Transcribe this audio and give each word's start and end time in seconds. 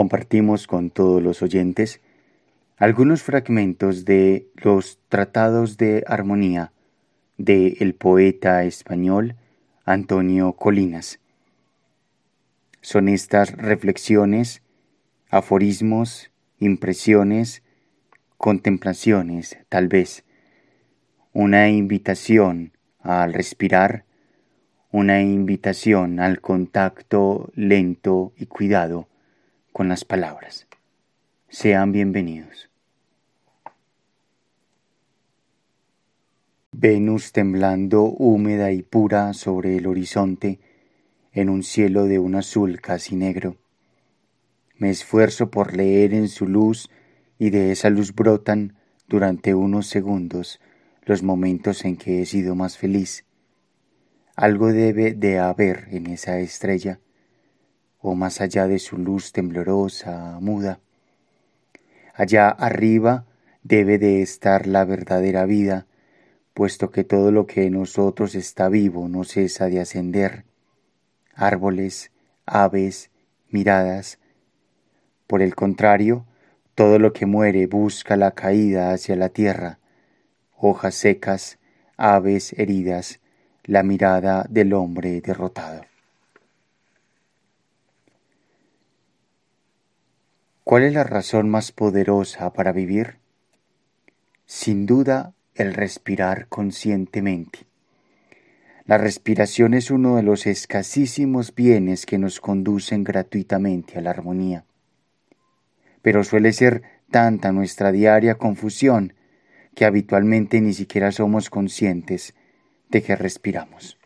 compartimos 0.00 0.66
con 0.66 0.88
todos 0.88 1.22
los 1.22 1.42
oyentes 1.42 2.00
algunos 2.78 3.22
fragmentos 3.22 4.06
de 4.06 4.48
los 4.54 4.98
tratados 5.10 5.76
de 5.76 6.04
armonía 6.06 6.72
de 7.36 7.76
el 7.80 7.94
poeta 7.94 8.64
español 8.64 9.36
Antonio 9.84 10.54
Colinas. 10.54 11.20
Son 12.80 13.10
estas 13.10 13.52
reflexiones, 13.58 14.62
aforismos, 15.28 16.30
impresiones, 16.58 17.62
contemplaciones, 18.38 19.58
tal 19.68 19.88
vez, 19.88 20.24
una 21.34 21.68
invitación 21.68 22.72
al 23.00 23.34
respirar, 23.34 24.06
una 24.92 25.20
invitación 25.20 26.20
al 26.20 26.40
contacto 26.40 27.52
lento 27.54 28.32
y 28.38 28.46
cuidado 28.46 29.09
con 29.72 29.88
las 29.88 30.04
palabras. 30.04 30.66
Sean 31.48 31.92
bienvenidos. 31.92 32.70
Venus 36.72 37.32
temblando 37.32 38.02
húmeda 38.04 38.72
y 38.72 38.82
pura 38.82 39.32
sobre 39.32 39.76
el 39.76 39.86
horizonte 39.86 40.60
en 41.32 41.48
un 41.48 41.62
cielo 41.62 42.04
de 42.04 42.18
un 42.18 42.34
azul 42.34 42.80
casi 42.80 43.16
negro. 43.16 43.56
Me 44.76 44.90
esfuerzo 44.90 45.50
por 45.50 45.76
leer 45.76 46.14
en 46.14 46.28
su 46.28 46.46
luz 46.46 46.90
y 47.38 47.50
de 47.50 47.72
esa 47.72 47.90
luz 47.90 48.14
brotan 48.14 48.76
durante 49.08 49.54
unos 49.54 49.88
segundos 49.88 50.60
los 51.02 51.22
momentos 51.22 51.84
en 51.84 51.96
que 51.96 52.22
he 52.22 52.26
sido 52.26 52.54
más 52.54 52.78
feliz. 52.78 53.24
Algo 54.36 54.72
debe 54.72 55.12
de 55.12 55.38
haber 55.38 55.88
en 55.90 56.06
esa 56.06 56.38
estrella, 56.38 57.00
o 58.00 58.14
más 58.14 58.40
allá 58.40 58.66
de 58.66 58.78
su 58.78 58.96
luz 58.96 59.32
temblorosa, 59.32 60.38
muda. 60.40 60.80
Allá 62.14 62.48
arriba 62.48 63.26
debe 63.62 63.98
de 63.98 64.22
estar 64.22 64.66
la 64.66 64.84
verdadera 64.84 65.44
vida, 65.44 65.86
puesto 66.54 66.90
que 66.90 67.04
todo 67.04 67.30
lo 67.32 67.46
que 67.46 67.66
en 67.66 67.74
nosotros 67.74 68.34
está 68.34 68.68
vivo 68.68 69.08
no 69.08 69.24
cesa 69.24 69.66
de 69.66 69.80
ascender. 69.80 70.44
Árboles, 71.34 72.10
aves, 72.46 73.10
miradas. 73.48 74.18
Por 75.26 75.42
el 75.42 75.54
contrario, 75.54 76.26
todo 76.74 76.98
lo 76.98 77.12
que 77.12 77.26
muere 77.26 77.66
busca 77.66 78.16
la 78.16 78.32
caída 78.32 78.92
hacia 78.92 79.16
la 79.16 79.28
tierra, 79.28 79.78
hojas 80.56 80.94
secas, 80.94 81.58
aves 81.96 82.54
heridas, 82.58 83.20
la 83.64 83.82
mirada 83.82 84.46
del 84.48 84.72
hombre 84.72 85.20
derrotado. 85.20 85.89
¿Cuál 90.70 90.84
es 90.84 90.92
la 90.92 91.02
razón 91.02 91.48
más 91.48 91.72
poderosa 91.72 92.52
para 92.52 92.70
vivir? 92.70 93.16
Sin 94.46 94.86
duda, 94.86 95.34
el 95.56 95.74
respirar 95.74 96.46
conscientemente. 96.46 97.66
La 98.84 98.96
respiración 98.96 99.74
es 99.74 99.90
uno 99.90 100.14
de 100.14 100.22
los 100.22 100.46
escasísimos 100.46 101.56
bienes 101.56 102.06
que 102.06 102.18
nos 102.18 102.38
conducen 102.38 103.02
gratuitamente 103.02 103.98
a 103.98 104.00
la 104.00 104.10
armonía. 104.10 104.64
Pero 106.02 106.22
suele 106.22 106.52
ser 106.52 106.84
tanta 107.10 107.50
nuestra 107.50 107.90
diaria 107.90 108.36
confusión 108.36 109.14
que 109.74 109.86
habitualmente 109.86 110.60
ni 110.60 110.72
siquiera 110.72 111.10
somos 111.10 111.50
conscientes 111.50 112.36
de 112.90 113.02
que 113.02 113.16
respiramos. 113.16 113.99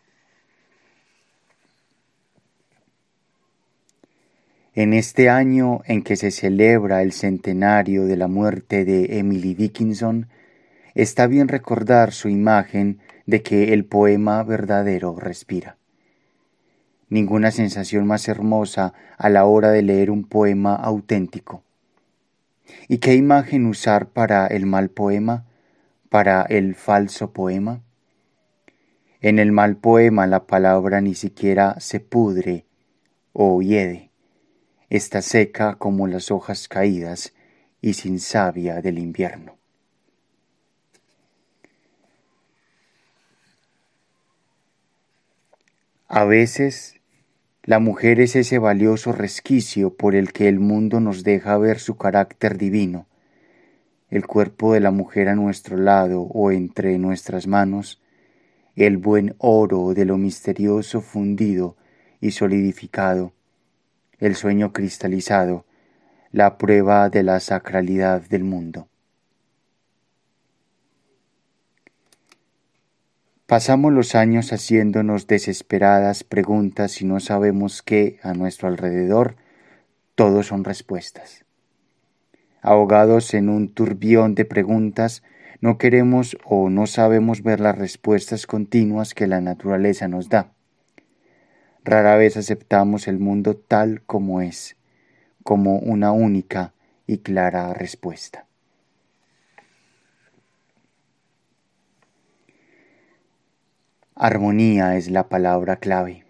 En 4.75 4.93
este 4.93 5.29
año 5.29 5.81
en 5.85 6.03
que 6.03 6.15
se 6.15 6.31
celebra 6.31 7.01
el 7.01 7.13
centenario 7.13 8.05
de 8.05 8.17
la 8.17 8.27
muerte 8.27 8.85
de 8.85 9.17
Emily 9.19 9.55
Dickinson, 9.55 10.27
está 10.93 11.27
bien 11.27 11.47
recordar 11.47 12.11
su 12.11 12.29
imagen 12.29 12.99
de 13.25 13.41
que 13.41 13.73
el 13.73 13.85
poema 13.85 14.43
verdadero 14.43 15.15
respira. 15.15 15.77
Ninguna 17.09 17.51
sensación 17.51 18.05
más 18.05 18.27
hermosa 18.27 18.93
a 19.17 19.29
la 19.29 19.45
hora 19.45 19.71
de 19.71 19.81
leer 19.81 20.11
un 20.11 20.25
poema 20.25 20.75
auténtico. 20.75 21.63
¿Y 22.87 22.97
qué 22.97 23.15
imagen 23.15 23.65
usar 23.65 24.09
para 24.09 24.45
el 24.47 24.65
mal 24.65 24.89
poema? 24.89 25.45
para 26.15 26.43
el 26.43 26.75
falso 26.75 27.33
poema? 27.33 27.81
En 29.19 29.37
el 29.37 29.51
mal 29.51 29.75
poema 29.75 30.27
la 30.27 30.47
palabra 30.47 31.01
ni 31.01 31.13
siquiera 31.13 31.77
se 31.81 31.99
pudre 31.99 32.65
o 33.33 33.61
hiede, 33.61 34.04
está 34.89 35.21
seca 35.21 35.75
como 35.75 36.07
las 36.07 36.31
hojas 36.31 36.67
caídas 36.67 37.33
y 37.81 37.93
sin 37.93 38.19
savia 38.19 38.81
del 38.81 38.99
invierno. 38.99 39.57
A 46.07 46.23
veces 46.23 46.95
la 47.63 47.79
mujer 47.79 48.19
es 48.19 48.35
ese 48.35 48.59
valioso 48.59 49.11
resquicio 49.11 49.95
por 49.95 50.15
el 50.15 50.33
que 50.33 50.47
el 50.47 50.59
mundo 50.59 50.99
nos 50.99 51.23
deja 51.23 51.57
ver 51.57 51.79
su 51.79 51.97
carácter 51.97 52.59
divino, 52.59 53.07
el 54.09 54.27
cuerpo 54.27 54.73
de 54.73 54.81
la 54.81 54.91
mujer 54.91 55.29
a 55.29 55.35
nuestro 55.35 55.77
lado 55.77 56.21
o 56.21 56.51
entre 56.51 56.99
nuestras 56.99 57.47
manos, 57.47 58.01
el 58.75 58.97
buen 58.97 59.35
oro 59.39 59.95
de 59.95 60.05
lo 60.05 60.17
misterioso 60.17 61.01
fundido 61.01 61.75
y 62.21 62.31
solidificado, 62.31 63.33
el 64.19 64.35
sueño 64.35 64.73
cristalizado, 64.73 65.65
la 66.31 66.57
prueba 66.57 67.09
de 67.09 67.23
la 67.23 67.39
sacralidad 67.39 68.21
del 68.21 68.43
mundo. 68.43 68.87
Pasamos 73.45 73.93
los 73.93 74.15
años 74.15 74.51
haciéndonos 74.51 75.27
desesperadas 75.27 76.23
preguntas 76.23 77.01
y 77.01 77.05
no 77.05 77.19
sabemos 77.19 77.81
que 77.81 78.19
a 78.23 78.33
nuestro 78.33 78.67
alrededor 78.67 79.35
todo 80.15 80.41
son 80.41 80.63
respuestas 80.63 81.45
ahogados 82.65 83.35
en 83.35 83.47
un 83.47 83.71
turbión 83.71 84.33
de 84.33 84.43
preguntas, 84.43 85.21
no 85.61 85.77
queremos 85.77 86.35
o 86.43 86.71
no 86.71 86.87
sabemos 86.87 87.43
ver 87.43 87.59
las 87.59 87.77
respuestas 87.77 88.47
continuas 88.47 89.13
que 89.13 89.27
la 89.27 89.39
naturaleza 89.39 90.07
nos 90.07 90.29
da. 90.29 90.54
Rara 91.87 92.15
vez 92.15 92.35
aceptamos 92.35 93.07
el 93.07 93.19
mundo 93.19 93.55
tal 93.55 94.01
como 94.01 94.41
es, 94.41 94.75
como 95.43 95.77
una 95.77 96.11
única 96.13 96.73
y 97.05 97.19
clara 97.19 97.75
respuesta. 97.75 98.47
Armonía 104.15 104.97
es 104.97 105.11
la 105.11 105.29
palabra 105.29 105.75
clave. 105.75 106.25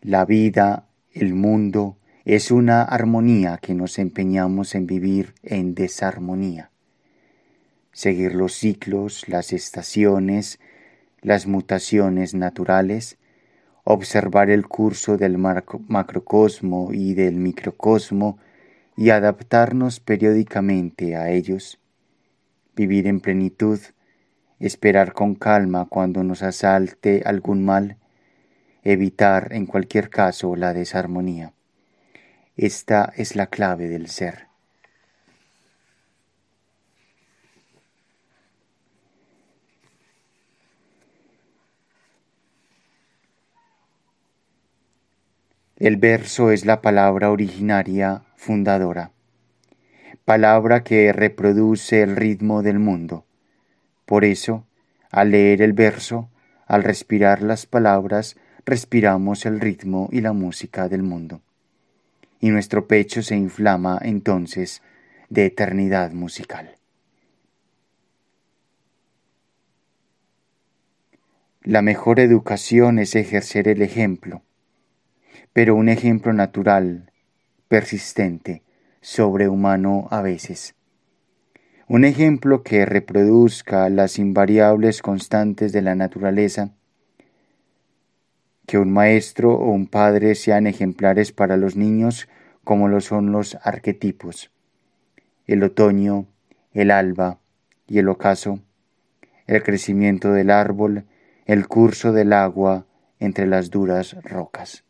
La 0.00 0.24
vida, 0.24 0.88
el 1.12 1.34
mundo, 1.34 1.96
es 2.24 2.50
una 2.50 2.82
armonía 2.82 3.58
que 3.58 3.74
nos 3.74 4.00
empeñamos 4.00 4.74
en 4.74 4.88
vivir 4.88 5.34
en 5.44 5.76
desarmonía. 5.76 6.72
Seguir 7.92 8.34
los 8.34 8.54
ciclos, 8.54 9.28
las 9.28 9.52
estaciones, 9.52 10.58
las 11.20 11.46
mutaciones 11.46 12.34
naturales, 12.34 13.16
observar 13.90 14.50
el 14.50 14.68
curso 14.68 15.16
del 15.16 15.38
macrocosmo 15.38 16.90
y 16.92 17.14
del 17.14 17.36
microcosmo 17.36 18.38
y 18.98 19.08
adaptarnos 19.08 19.98
periódicamente 19.98 21.16
a 21.16 21.30
ellos, 21.30 21.80
vivir 22.76 23.06
en 23.06 23.20
plenitud, 23.20 23.80
esperar 24.58 25.14
con 25.14 25.34
calma 25.34 25.86
cuando 25.88 26.22
nos 26.22 26.42
asalte 26.42 27.22
algún 27.24 27.64
mal, 27.64 27.96
evitar 28.82 29.54
en 29.54 29.64
cualquier 29.64 30.10
caso 30.10 30.54
la 30.54 30.74
desarmonía. 30.74 31.54
Esta 32.58 33.10
es 33.16 33.36
la 33.36 33.46
clave 33.46 33.88
del 33.88 34.08
ser. 34.08 34.47
El 45.78 45.96
verso 45.96 46.50
es 46.50 46.66
la 46.66 46.82
palabra 46.82 47.30
originaria 47.30 48.22
fundadora, 48.36 49.12
palabra 50.24 50.84
que 50.84 51.12
reproduce 51.12 52.02
el 52.02 52.16
ritmo 52.16 52.62
del 52.62 52.78
mundo. 52.78 53.24
Por 54.04 54.24
eso, 54.24 54.66
al 55.10 55.30
leer 55.30 55.62
el 55.62 55.72
verso, 55.72 56.28
al 56.66 56.84
respirar 56.84 57.42
las 57.42 57.66
palabras, 57.66 58.36
respiramos 58.66 59.46
el 59.46 59.60
ritmo 59.60 60.08
y 60.12 60.20
la 60.20 60.32
música 60.32 60.88
del 60.88 61.02
mundo 61.02 61.40
y 62.40 62.50
nuestro 62.50 62.86
pecho 62.86 63.22
se 63.22 63.36
inflama 63.36 63.98
entonces 64.02 64.82
de 65.28 65.46
eternidad 65.46 66.12
musical. 66.12 66.76
La 71.62 71.82
mejor 71.82 72.20
educación 72.20 72.98
es 72.98 73.14
ejercer 73.14 73.68
el 73.68 73.82
ejemplo, 73.82 74.42
pero 75.58 75.74
un 75.74 75.88
ejemplo 75.88 76.32
natural, 76.32 77.10
persistente, 77.66 78.62
sobrehumano 79.00 80.06
a 80.12 80.22
veces. 80.22 80.76
Un 81.88 82.04
ejemplo 82.04 82.62
que 82.62 82.86
reproduzca 82.86 83.88
las 83.88 84.20
invariables 84.20 85.02
constantes 85.02 85.72
de 85.72 85.82
la 85.82 85.96
naturaleza, 85.96 86.70
que 88.66 88.78
un 88.78 88.92
maestro 88.92 89.52
o 89.54 89.72
un 89.72 89.88
padre 89.88 90.36
sean 90.36 90.68
ejemplares 90.68 91.32
para 91.32 91.56
los 91.56 91.74
niños 91.74 92.28
como 92.62 92.86
lo 92.86 93.00
son 93.00 93.32
los 93.32 93.58
arquetipos, 93.64 94.52
el 95.48 95.64
otoño, 95.64 96.28
el 96.72 96.92
alba 96.92 97.40
y 97.88 97.98
el 97.98 98.08
ocaso, 98.08 98.60
el 99.48 99.64
crecimiento 99.64 100.32
del 100.32 100.50
árbol, 100.50 101.06
el 101.46 101.66
curso 101.66 102.12
del 102.12 102.32
agua 102.32 102.86
entre 103.18 103.48
las 103.48 103.70
duras 103.70 104.14
rocas. 104.22 104.84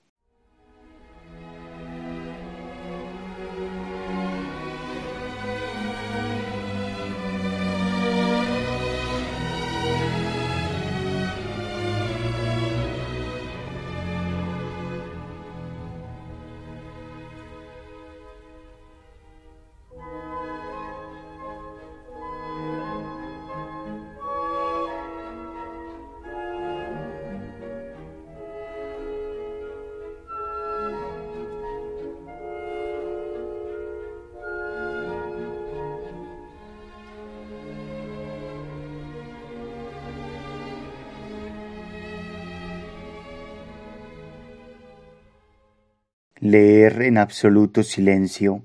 Leer 46.40 47.02
en 47.02 47.18
absoluto 47.18 47.82
silencio 47.82 48.62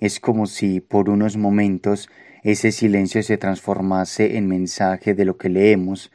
es 0.00 0.18
como 0.18 0.46
si 0.46 0.80
por 0.80 1.08
unos 1.08 1.36
momentos 1.36 2.08
ese 2.42 2.72
silencio 2.72 3.22
se 3.22 3.38
transformase 3.38 4.36
en 4.36 4.48
mensaje 4.48 5.14
de 5.14 5.24
lo 5.24 5.36
que 5.36 5.48
leemos, 5.48 6.10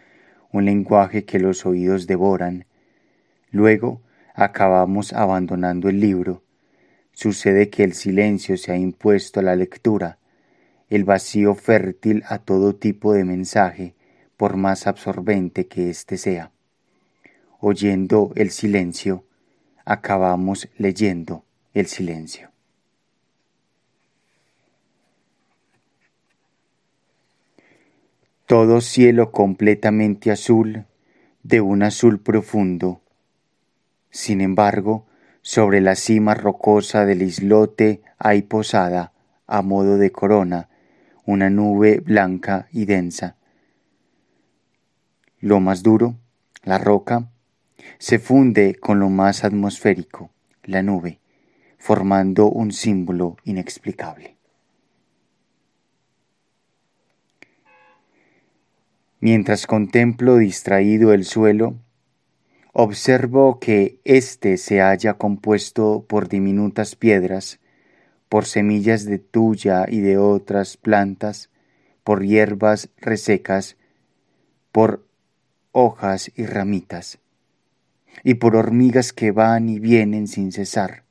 un 0.52 0.66
lenguaje 0.66 1.24
que 1.24 1.40
los 1.40 1.66
oídos 1.66 2.08
devoran. 2.08 2.66
Luego 3.52 4.02
acabamos 4.36 5.14
abandonando 5.14 5.88
el 5.88 6.02
libro. 6.02 6.44
Sucede 7.14 7.70
que 7.70 7.86
el 7.86 7.94
silencio 7.94 8.58
se 8.58 8.74
ha 8.74 8.78
impuesto 8.78 9.40
a 9.40 9.44
la 9.44 9.56
lectura, 9.56 10.18
el 10.90 11.06
vacío 11.06 11.56
fértil 11.56 12.22
a 12.28 12.40
todo 12.40 12.76
tipo 12.76 13.14
de 13.14 13.24
mensaje, 13.24 13.96
por 14.36 14.58
más 14.58 14.88
absorbente 14.88 15.68
que 15.68 15.90
éste 15.90 16.18
sea. 16.18 16.52
Oyendo 17.62 18.34
el 18.36 18.52
silencio, 18.52 19.24
acabamos 19.86 20.70
leyendo 20.78 21.44
el 21.74 21.88
silencio. 21.88 22.50
Todo 28.46 28.82
cielo 28.82 29.32
completamente 29.32 30.30
azul, 30.30 30.86
de 31.44 31.62
un 31.62 31.84
azul 31.84 32.20
profundo. 32.20 33.02
Sin 34.10 34.42
embargo, 34.42 35.08
sobre 35.42 35.82
la 35.82 35.96
cima 35.96 36.34
rocosa 36.34 37.06
del 37.06 37.22
islote 37.22 38.02
hay 38.18 38.42
posada, 38.42 39.14
a 39.48 39.62
modo 39.62 39.98
de 39.98 40.12
corona, 40.12 40.70
una 41.26 41.50
nube 41.50 42.00
blanca 42.00 42.68
y 42.72 42.86
densa. 42.86 43.38
Lo 45.40 45.60
más 45.60 45.82
duro, 45.82 46.16
la 46.64 46.78
roca, 46.78 47.30
se 47.98 48.20
funde 48.20 48.76
con 48.76 49.00
lo 49.00 49.10
más 49.10 49.44
atmosférico, 49.44 50.32
la 50.64 50.84
nube, 50.84 51.20
formando 51.78 52.50
un 52.50 52.72
símbolo 52.72 53.38
inexplicable. 53.44 54.38
Mientras 59.20 59.68
contemplo 59.68 60.38
distraído 60.38 61.14
el 61.14 61.26
suelo, 61.26 61.76
observo 62.74 63.60
que 63.60 64.00
éste 64.04 64.58
se 64.58 64.82
haya 64.82 65.14
compuesto 65.14 66.06
por 66.08 66.28
diminutas 66.28 66.96
piedras, 66.96 67.60
por 68.30 68.46
semillas 68.46 69.06
de 69.06 69.20
tuya 69.20 69.86
y 69.88 70.00
de 70.00 70.18
otras 70.18 70.76
plantas, 70.78 71.52
por 72.04 72.26
hierbas 72.26 72.90
resecas, 72.98 73.78
por 74.72 75.06
hojas 75.72 76.32
y 76.36 76.46
ramitas 76.46 77.21
y 78.24 78.36
por 78.36 78.56
hormigas 78.56 79.14
que 79.14 79.32
van 79.32 79.70
y 79.70 79.80
vienen 79.80 80.28
sin 80.28 80.52
cesar. 80.52 81.04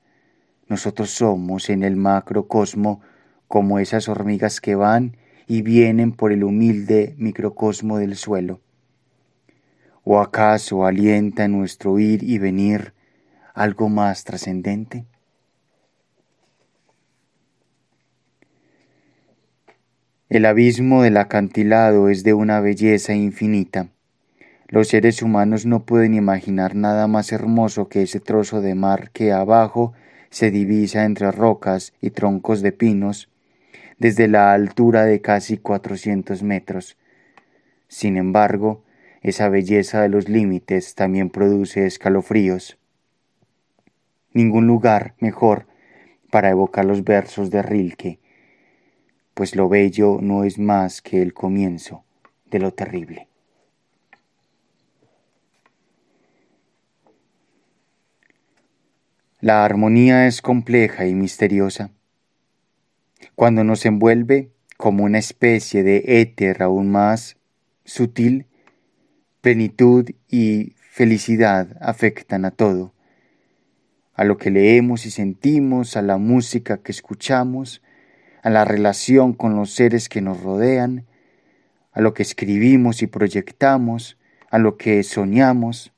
Nosotros 0.69 1.11
somos 1.11 1.71
en 1.71 1.83
el 1.83 1.97
macrocosmo 1.97 3.01
como 3.49 3.79
esas 3.79 4.09
hormigas 4.09 4.61
que 4.61 4.77
van 4.77 5.17
y 5.47 5.63
vienen 5.63 6.13
por 6.13 6.31
el 6.31 6.45
humilde 6.45 7.15
microcosmo 7.19 7.99
del 7.99 8.17
suelo. 8.17 8.61
¿O 10.05 10.21
acaso 10.21 10.87
alienta 10.87 11.45
en 11.45 11.53
nuestro 11.53 11.99
ir 11.99 12.23
y 12.23 12.39
venir 12.39 12.95
algo 13.55 13.89
más 13.89 14.25
trascendente? 14.25 15.07
El 20.29 20.47
abismo 20.47 21.03
del 21.03 21.17
acantilado 21.17 22.09
es 22.09 22.23
de 22.23 22.35
una 22.35 22.61
belleza 22.61 23.15
infinita 23.15 23.89
los 24.71 24.87
seres 24.87 25.21
humanos 25.21 25.67
no 25.67 25.85
pueden 25.85 26.15
imaginar 26.15 26.77
nada 26.77 27.09
más 27.09 27.33
hermoso 27.33 27.89
que 27.89 28.03
ese 28.03 28.21
trozo 28.21 28.61
de 28.61 28.77
mar 28.77 29.11
que 29.11 29.33
abajo 29.33 29.93
se 30.31 30.53
divisa 30.53 31.05
entre 31.05 31.33
rocas 31.33 31.93
y 32.01 32.11
troncos 32.11 32.63
de 32.63 32.71
pinos 32.71 33.29
desde 33.99 34.29
la 34.29 34.53
altura 34.53 35.05
de 35.07 35.21
casi 35.21 35.59
cuatrocientos 35.59 36.45
metros. 36.45 36.97
Sin 37.89 38.17
embargo, 38.17 38.85
esa 39.23 39.49
belleza 39.49 40.03
de 40.03 40.09
los 40.09 40.29
límites 40.29 40.95
también 40.95 41.31
produce 41.31 41.87
escalofríos. 41.87 42.79
Ningún 44.33 44.69
lugar 44.69 45.15
mejor 45.19 45.67
para 46.31 46.49
evocar 46.49 46.85
los 46.85 47.03
versos 47.03 47.51
de 47.51 47.63
Rilke, 47.63 48.21
pues 49.35 49.57
lo 49.57 49.69
bello 49.69 50.21
no 50.23 50.45
es 50.45 50.61
más 50.61 51.03
que 51.03 51.23
el 51.23 51.35
comienzo 51.35 52.05
de 52.47 52.61
lo 52.61 52.73
terrible. 52.73 53.30
La 59.43 59.65
armonía 59.65 60.27
es 60.27 60.43
compleja 60.43 61.07
y 61.07 61.15
misteriosa. 61.15 61.93
Cuando 63.35 63.65
nos 63.65 63.87
envuelve 63.87 64.51
como 64.77 65.05
una 65.05 65.17
especie 65.17 65.83
de 65.83 66.21
éter 66.21 66.63
aún 66.63 66.91
más 66.91 67.39
sutil, 67.87 68.49
plenitud 69.41 70.11
y 70.29 70.75
felicidad 70.91 71.75
afectan 71.81 72.45
a 72.45 72.51
todo, 72.51 72.93
a 74.13 74.25
lo 74.25 74.37
que 74.37 74.51
leemos 74.51 75.07
y 75.07 75.11
sentimos, 75.11 75.97
a 75.97 76.03
la 76.03 76.19
música 76.19 76.83
que 76.83 76.93
escuchamos, 76.93 77.81
a 78.43 78.51
la 78.51 78.67
relación 78.67 79.33
con 79.33 79.57
los 79.57 79.71
seres 79.71 80.11
que 80.11 80.21
nos 80.21 80.43
rodean, 80.43 81.07
a 81.93 82.03
lo 82.03 82.13
que 82.13 82.25
escribimos 82.25 83.01
y 83.01 83.07
proyectamos, 83.07 84.19
a 84.51 84.59
lo 84.59 84.77
que 84.77 85.03
soñamos, 85.03 85.95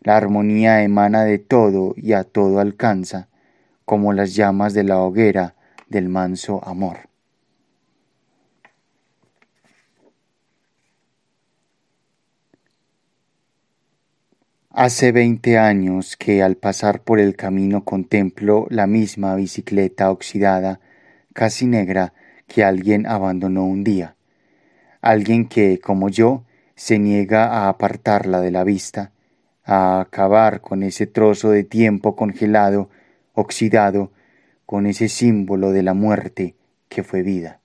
la 0.00 0.16
armonía 0.16 0.82
emana 0.82 1.24
de 1.24 1.38
todo 1.38 1.94
y 1.96 2.12
a 2.12 2.24
todo 2.24 2.60
alcanza, 2.60 3.28
como 3.84 4.12
las 4.12 4.34
llamas 4.34 4.72
de 4.74 4.84
la 4.84 4.98
hoguera 4.98 5.54
del 5.88 6.08
manso 6.08 6.64
amor. 6.66 7.10
Hace 14.72 15.10
veinte 15.10 15.58
años 15.58 16.16
que 16.16 16.42
al 16.42 16.56
pasar 16.56 17.02
por 17.02 17.18
el 17.18 17.34
camino 17.34 17.84
contemplo 17.84 18.66
la 18.70 18.86
misma 18.86 19.34
bicicleta 19.34 20.10
oxidada, 20.10 20.80
casi 21.34 21.66
negra, 21.66 22.14
que 22.46 22.64
alguien 22.64 23.06
abandonó 23.06 23.64
un 23.64 23.84
día. 23.84 24.14
Alguien 25.02 25.48
que, 25.48 25.80
como 25.80 26.08
yo, 26.08 26.44
se 26.76 26.98
niega 26.98 27.46
a 27.46 27.68
apartarla 27.68 28.40
de 28.40 28.52
la 28.52 28.64
vista, 28.64 29.12
a 29.64 30.00
acabar 30.00 30.60
con 30.60 30.82
ese 30.82 31.06
trozo 31.06 31.50
de 31.50 31.64
tiempo 31.64 32.16
congelado, 32.16 32.90
oxidado, 33.34 34.12
con 34.66 34.86
ese 34.86 35.08
símbolo 35.08 35.72
de 35.72 35.82
la 35.82 35.94
muerte 35.94 36.56
que 36.88 37.02
fue 37.02 37.22
vida. 37.22 37.59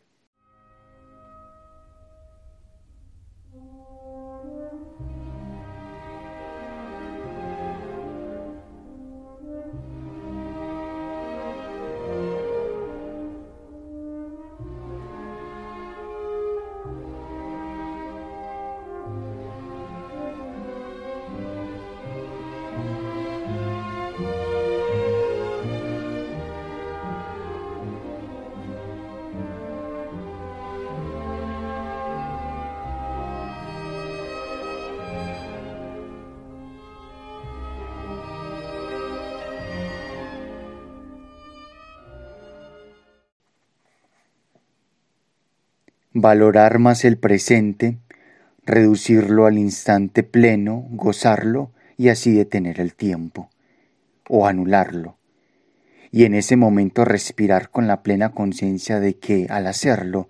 Valorar 46.18 46.80
más 46.80 47.04
el 47.04 47.18
presente, 47.18 47.98
reducirlo 48.66 49.48
al 49.48 49.58
instante 49.58 50.24
pleno, 50.24 50.88
gozarlo 50.92 51.72
y 51.98 52.08
así 52.08 52.32
detener 52.32 52.80
el 52.80 52.96
tiempo, 52.96 53.50
o 54.30 54.48
anularlo, 54.48 55.18
y 56.12 56.24
en 56.24 56.34
ese 56.34 56.56
momento 56.56 57.04
respirar 57.04 57.70
con 57.70 57.88
la 57.88 58.02
plena 58.02 58.32
conciencia 58.32 59.02
de 59.02 59.18
que 59.18 59.48
al 59.50 59.68
hacerlo 59.68 60.30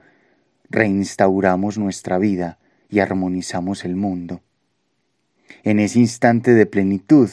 reinstauramos 0.71 1.77
nuestra 1.77 2.17
vida 2.17 2.57
y 2.89 2.97
armonizamos 2.97 3.85
el 3.85 3.95
mundo. 3.95 4.41
En 5.63 5.79
ese 5.79 5.99
instante 5.99 6.55
de 6.55 6.65
plenitud, 6.65 7.29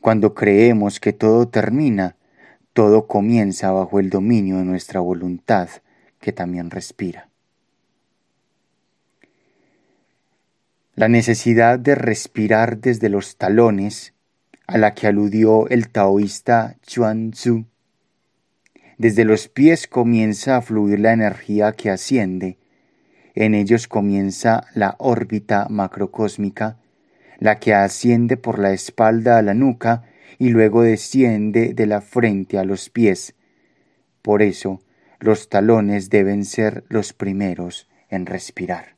cuando 0.00 0.34
creemos 0.34 0.98
que 0.98 1.12
todo 1.12 1.46
termina, 1.46 2.16
todo 2.72 3.06
comienza 3.06 3.70
bajo 3.70 4.00
el 4.00 4.10
dominio 4.10 4.56
de 4.56 4.64
nuestra 4.64 4.98
voluntad, 4.98 5.68
que 6.18 6.32
también 6.32 6.72
respira. 6.72 7.30
La 10.96 11.08
necesidad 11.08 11.78
de 11.78 11.94
respirar 11.94 12.78
desde 12.78 13.10
los 13.10 13.36
talones, 13.36 14.14
a 14.66 14.78
la 14.78 14.94
que 14.94 15.06
aludió 15.06 15.68
el 15.68 15.90
taoísta 15.90 16.78
Chuan 16.86 17.32
Tzu. 17.32 17.66
Desde 18.96 19.26
los 19.26 19.48
pies 19.48 19.88
comienza 19.88 20.56
a 20.56 20.62
fluir 20.62 21.00
la 21.00 21.12
energía 21.12 21.72
que 21.72 21.90
asciende, 21.90 22.56
en 23.34 23.52
ellos 23.52 23.88
comienza 23.88 24.68
la 24.72 24.96
órbita 24.98 25.66
macrocósmica, 25.68 26.78
la 27.40 27.58
que 27.58 27.74
asciende 27.74 28.38
por 28.38 28.58
la 28.58 28.72
espalda 28.72 29.36
a 29.36 29.42
la 29.42 29.52
nuca 29.52 30.04
y 30.38 30.48
luego 30.48 30.80
desciende 30.80 31.74
de 31.74 31.86
la 31.86 32.00
frente 32.00 32.58
a 32.58 32.64
los 32.64 32.88
pies. 32.88 33.34
Por 34.22 34.40
eso, 34.40 34.80
los 35.20 35.50
talones 35.50 36.08
deben 36.08 36.46
ser 36.46 36.84
los 36.88 37.12
primeros 37.12 37.86
en 38.08 38.24
respirar. 38.24 38.95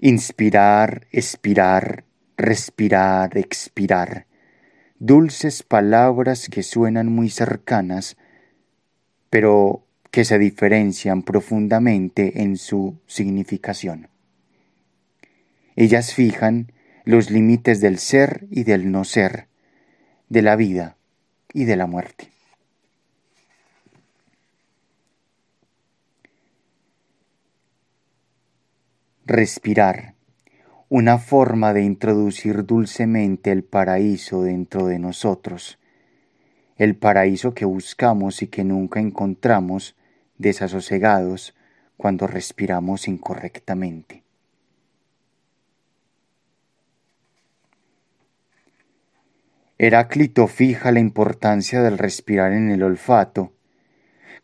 Inspirar, 0.00 1.06
expirar, 1.10 2.04
respirar, 2.36 3.36
expirar. 3.38 4.26
Dulces 4.98 5.62
palabras 5.62 6.48
que 6.50 6.62
suenan 6.62 7.10
muy 7.10 7.30
cercanas, 7.30 8.16
pero 9.30 9.86
que 10.10 10.24
se 10.24 10.38
diferencian 10.38 11.22
profundamente 11.22 12.42
en 12.42 12.56
su 12.56 12.98
significación. 13.06 14.08
Ellas 15.76 16.14
fijan 16.14 16.72
los 17.04 17.30
límites 17.30 17.80
del 17.80 17.98
ser 17.98 18.46
y 18.50 18.64
del 18.64 18.90
no 18.90 19.04
ser, 19.04 19.48
de 20.28 20.42
la 20.42 20.56
vida 20.56 20.96
y 21.52 21.64
de 21.64 21.76
la 21.76 21.86
muerte. 21.86 22.35
Respirar, 29.28 30.14
una 30.88 31.18
forma 31.18 31.72
de 31.72 31.82
introducir 31.82 32.64
dulcemente 32.64 33.50
el 33.50 33.64
paraíso 33.64 34.44
dentro 34.44 34.86
de 34.86 35.00
nosotros, 35.00 35.80
el 36.76 36.94
paraíso 36.94 37.52
que 37.52 37.64
buscamos 37.64 38.40
y 38.42 38.46
que 38.46 38.62
nunca 38.62 39.00
encontramos 39.00 39.96
desasosegados 40.38 41.56
cuando 41.96 42.28
respiramos 42.28 43.08
incorrectamente. 43.08 44.22
Heráclito 49.76 50.46
fija 50.46 50.92
la 50.92 51.00
importancia 51.00 51.82
del 51.82 51.98
respirar 51.98 52.52
en 52.52 52.70
el 52.70 52.84
olfato. 52.84 53.52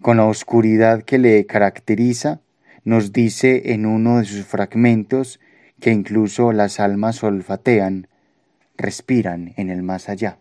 Con 0.00 0.16
la 0.16 0.24
oscuridad 0.24 1.04
que 1.04 1.18
le 1.18 1.46
caracteriza, 1.46 2.40
nos 2.84 3.12
dice 3.12 3.72
en 3.72 3.86
uno 3.86 4.18
de 4.18 4.24
sus 4.24 4.44
fragmentos 4.44 5.40
que 5.80 5.90
incluso 5.90 6.52
las 6.52 6.80
almas 6.80 7.22
olfatean, 7.22 8.08
respiran 8.76 9.54
en 9.56 9.70
el 9.70 9.82
más 9.82 10.08
allá. 10.08 10.38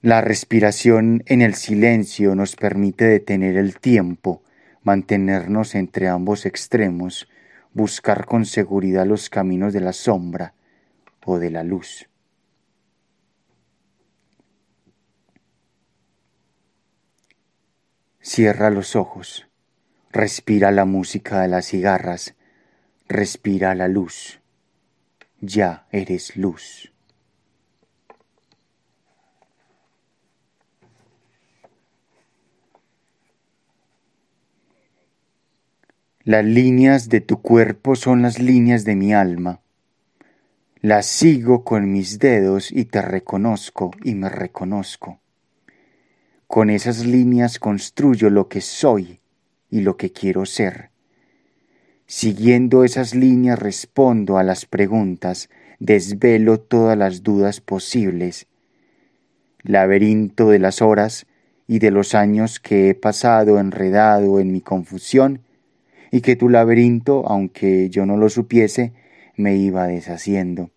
La 0.00 0.20
respiración 0.20 1.22
en 1.26 1.42
el 1.42 1.54
silencio 1.54 2.34
nos 2.34 2.56
permite 2.56 3.04
detener 3.04 3.56
el 3.56 3.78
tiempo, 3.78 4.42
mantenernos 4.82 5.76
entre 5.76 6.08
ambos 6.08 6.44
extremos, 6.44 7.28
buscar 7.72 8.26
con 8.26 8.44
seguridad 8.44 9.06
los 9.06 9.30
caminos 9.30 9.72
de 9.72 9.80
la 9.80 9.92
sombra 9.92 10.54
o 11.24 11.38
de 11.38 11.50
la 11.50 11.62
luz. 11.62 12.08
Cierra 18.24 18.70
los 18.70 18.94
ojos, 18.94 19.48
respira 20.12 20.70
la 20.70 20.84
música 20.84 21.40
de 21.40 21.48
las 21.48 21.66
cigarras, 21.66 22.36
respira 23.08 23.74
la 23.74 23.88
luz. 23.88 24.40
Ya 25.40 25.88
eres 25.90 26.36
luz. 26.36 26.92
Las 36.22 36.44
líneas 36.44 37.08
de 37.08 37.22
tu 37.22 37.42
cuerpo 37.42 37.96
son 37.96 38.22
las 38.22 38.38
líneas 38.38 38.84
de 38.84 38.94
mi 38.94 39.12
alma. 39.12 39.62
Las 40.80 41.06
sigo 41.06 41.64
con 41.64 41.90
mis 41.90 42.20
dedos 42.20 42.70
y 42.70 42.84
te 42.84 43.02
reconozco 43.02 43.90
y 44.04 44.14
me 44.14 44.28
reconozco. 44.28 45.21
Con 46.52 46.68
esas 46.68 47.06
líneas 47.06 47.58
construyo 47.58 48.28
lo 48.28 48.48
que 48.48 48.60
soy 48.60 49.20
y 49.70 49.80
lo 49.80 49.96
que 49.96 50.12
quiero 50.12 50.44
ser. 50.44 50.90
Siguiendo 52.04 52.84
esas 52.84 53.14
líneas 53.14 53.58
respondo 53.58 54.36
a 54.36 54.42
las 54.42 54.66
preguntas, 54.66 55.48
desvelo 55.78 56.60
todas 56.60 56.98
las 56.98 57.22
dudas 57.22 57.62
posibles. 57.62 58.48
Laberinto 59.62 60.50
de 60.50 60.58
las 60.58 60.82
horas 60.82 61.24
y 61.66 61.78
de 61.78 61.90
los 61.90 62.14
años 62.14 62.60
que 62.60 62.90
he 62.90 62.94
pasado 62.94 63.58
enredado 63.58 64.38
en 64.38 64.52
mi 64.52 64.60
confusión, 64.60 65.40
y 66.10 66.20
que 66.20 66.36
tu 66.36 66.50
laberinto, 66.50 67.26
aunque 67.26 67.88
yo 67.88 68.04
no 68.04 68.18
lo 68.18 68.28
supiese, 68.28 68.92
me 69.36 69.56
iba 69.56 69.86
deshaciendo. 69.86 70.70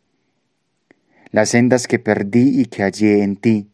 Las 1.32 1.50
sendas 1.50 1.89
que 1.89 2.00
perdí 2.00 2.62
y 2.62 2.65
que 2.67 2.84
hallé 2.84 3.24
en 3.24 3.36
ti, 3.36 3.72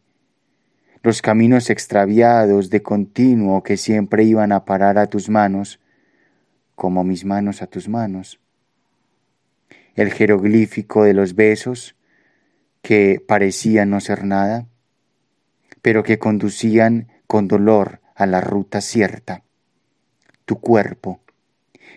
los 1.04 1.22
caminos 1.22 1.70
extraviados 1.70 2.70
de 2.70 2.84
continuo 2.84 3.64
que 3.64 3.78
siempre 3.78 4.24
iban 4.24 4.52
a 4.52 4.66
parar 4.66 4.98
a 4.98 5.08
tus 5.08 5.30
manos, 5.30 5.80
como 6.76 7.04
mis 7.04 7.26
manos 7.26 7.62
a 7.62 7.68
tus 7.68 7.90
manos. 7.90 8.40
El 9.96 10.12
jeroglífico 10.12 11.04
de 11.04 11.14
los 11.14 11.36
besos, 11.36 11.96
que 12.82 13.24
parecían 13.26 13.90
no 13.90 14.00
ser 14.00 14.24
nada, 14.24 14.68
pero 15.82 16.04
que 16.04 16.20
conducían 16.20 17.08
con 17.28 17.48
dolor 17.48 18.02
a 18.16 18.26
la 18.26 18.42
ruta 18.42 18.82
cierta. 18.82 19.44
Tu 20.46 20.60
cuerpo, 20.60 21.22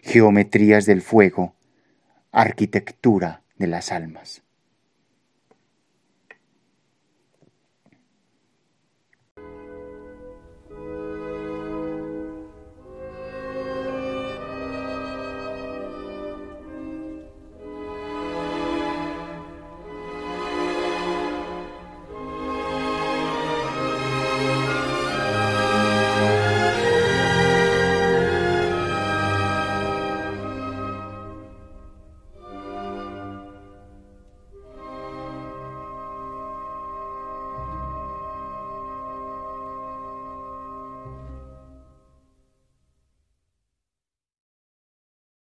geometrías 0.02 0.86
del 0.86 1.02
fuego, 1.02 1.54
arquitectura 2.32 3.42
de 3.56 3.66
las 3.66 3.92
almas. 3.92 4.42